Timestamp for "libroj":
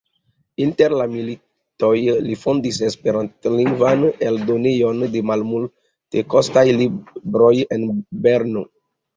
6.83-7.55